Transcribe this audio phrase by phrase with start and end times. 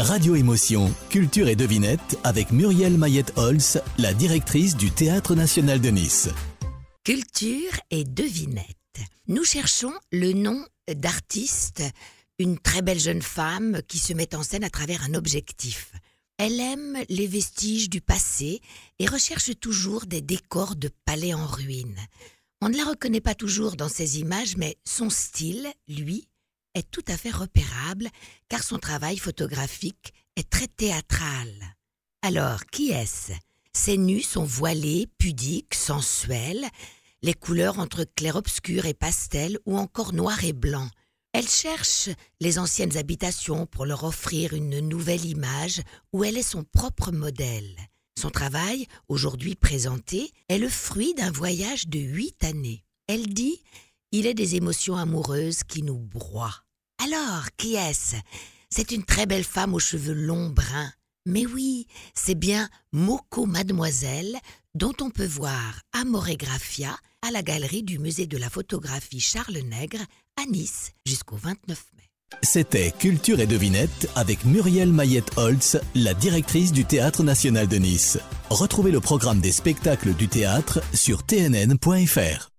[0.00, 6.28] Radio Émotion, Culture et Devinette avec Muriel Mayette-Holz, la directrice du Théâtre National de Nice.
[7.04, 8.76] Culture et Devinette.
[9.28, 10.62] Nous cherchons le nom
[10.94, 11.82] d'artiste,
[12.38, 15.92] une très belle jeune femme qui se met en scène à travers un objectif.
[16.38, 18.60] Elle aime les vestiges du passé
[18.98, 21.98] et recherche toujours des décors de palais en ruine.
[22.60, 26.26] On ne la reconnaît pas toujours dans ses images, mais son style, lui,
[26.74, 28.08] est tout à fait repérable
[28.48, 31.48] car son travail photographique est très théâtral.
[32.22, 33.32] Alors, qui est-ce?
[33.72, 36.66] Ses nus sont voilés, pudiques, sensuels,
[37.22, 40.88] les couleurs entre clair-obscur et pastel ou encore noir et blanc.
[41.32, 42.08] Elle cherche
[42.40, 47.76] les anciennes habitations pour leur offrir une nouvelle image où elle est son propre modèle.
[48.16, 52.84] Son travail, aujourd'hui présenté, est le fruit d'un voyage de huit années.
[53.08, 53.60] Elle dit
[54.12, 56.63] Il est des émotions amoureuses qui nous broient.
[57.04, 58.16] Alors, qui est-ce?
[58.70, 60.90] C'est une très belle femme aux cheveux longs bruns.
[61.26, 64.38] Mais oui, c'est bien Moko Mademoiselle,
[64.74, 70.00] dont on peut voir Amoregraphia à la galerie du musée de la photographie Charles Nègre
[70.40, 72.04] à Nice jusqu'au 29 mai.
[72.42, 78.18] C'était Culture et Devinette avec Muriel Mayette-Holtz, la directrice du Théâtre National de Nice.
[78.48, 82.53] Retrouvez le programme des spectacles du théâtre sur tnn.fr.